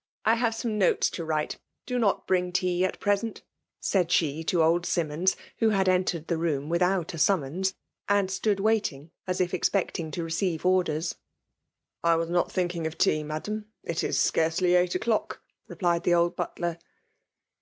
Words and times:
*' 0.00 0.10
I 0.24 0.36
hare 0.36 0.52
some 0.52 0.78
notes 0.78 1.10
to 1.10 1.26
write; 1.26 1.58
do 1.84 1.98
not 1.98 2.26
bring 2.26 2.52
tea 2.52 2.86
at 2.86 2.98
present," 3.00 3.42
said 3.80 4.10
she 4.10 4.42
to 4.44 4.62
old 4.62 4.86
Simmons* 4.86 5.36
who 5.58 5.66
FBIIALB 5.66 5.68
WMTVATIOVr. 5.68 5.76
223 5.76 5.76
had 5.76 5.88
entered 6.00 6.32
ihe 6.32 6.38
room 6.38 6.68
withoat 6.70 7.12
a 7.12 7.16
snmoiDns, 7.18 7.74
and 8.08 8.40
«lood 8.46 8.60
waiting, 8.60 9.10
as 9.26 9.42
if 9.42 9.52
expecting 9.52 10.10
to 10.12 10.24
receive 10.24 10.64
orden. 10.64 11.00
^ 11.02 11.14
I 12.02 12.14
was 12.16 12.30
not 12.30 12.48
tliinking 12.48 12.86
of 12.86 12.96
tea. 12.96 13.22
Madam; 13.22 13.66
it 13.82 14.02
is 14.02 14.18
scarcely 14.18 14.74
eight 14.74 14.96
o*clodc/' 14.96 15.36
replied 15.66 16.04
the 16.04 16.14
old 16.14 16.34
butier. 16.34 16.78